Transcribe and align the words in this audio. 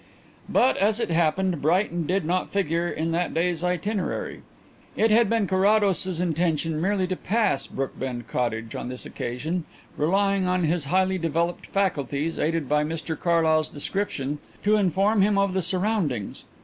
But, 0.49 0.77
as 0.77 0.99
it 0.99 1.11
happened, 1.11 1.61
Brighton 1.61 2.07
did 2.07 2.25
not 2.25 2.49
figure 2.49 2.87
in 2.89 3.11
that 3.11 3.35
day's 3.35 3.63
itinerary. 3.63 4.41
It 4.95 5.11
had 5.11 5.29
been 5.29 5.45
Carrados's 5.45 6.19
intention 6.19 6.81
merely 6.81 7.05
to 7.05 7.15
pass 7.15 7.67
Brookbend 7.67 8.27
Cottage 8.27 8.73
on 8.73 8.89
this 8.89 9.05
occasion, 9.05 9.63
relying 9.97 10.47
on 10.47 10.63
his 10.63 10.85
highly 10.85 11.19
developed 11.19 11.67
faculties, 11.67 12.39
aided 12.39 12.67
by 12.67 12.83
Mr 12.83 13.15
Carlyle's 13.15 13.69
description, 13.69 14.39
to 14.63 14.75
inform 14.75 15.21
him 15.21 15.37
of 15.37 15.53
the 15.53 15.61
surroundings. 15.61 16.45